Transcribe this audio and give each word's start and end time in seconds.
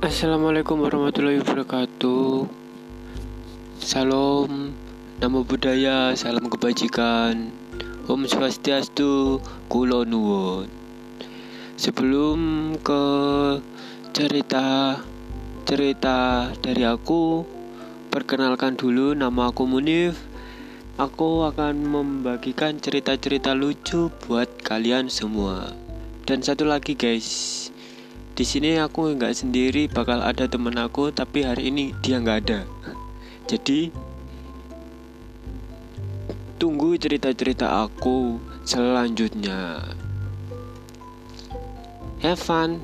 Assalamualaikum 0.00 0.80
warahmatullahi 0.80 1.44
wabarakatuh. 1.44 2.48
Salam, 3.84 4.72
namo 5.20 5.44
budaya, 5.44 6.16
salam 6.16 6.48
kebajikan. 6.48 7.52
Om 8.08 8.24
Swastiastu, 8.24 9.44
Kulo 9.68 10.08
Nuwun. 10.08 10.72
Sebelum 11.76 12.40
ke 12.80 13.04
cerita 14.16 14.96
cerita 15.68 16.48
dari 16.64 16.88
aku, 16.88 17.44
perkenalkan 18.08 18.80
dulu 18.80 19.12
nama 19.12 19.52
aku 19.52 19.68
Munif. 19.68 20.16
Aku 20.96 21.44
akan 21.44 21.76
membagikan 21.76 22.80
cerita-cerita 22.80 23.52
lucu 23.52 24.08
buat 24.24 24.48
kalian 24.64 25.12
semua. 25.12 25.76
Dan 26.24 26.40
satu 26.40 26.64
lagi 26.64 26.96
guys, 26.96 27.68
di 28.40 28.48
sini 28.48 28.80
aku 28.80 29.20
nggak 29.20 29.36
sendiri, 29.36 29.84
bakal 29.84 30.24
ada 30.24 30.48
temen 30.48 30.72
aku, 30.80 31.12
tapi 31.12 31.44
hari 31.44 31.68
ini 31.68 31.92
dia 32.00 32.16
nggak 32.24 32.38
ada. 32.48 32.64
Jadi 33.44 33.92
tunggu 36.56 36.96
cerita-cerita 36.96 37.84
aku 37.84 38.40
selanjutnya. 38.64 39.92
Have 42.24 42.40
fun. 42.40 42.80